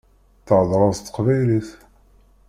Theddṛeḍ 0.47 0.91
s 0.97 0.99
teqbaylit. 1.01 1.69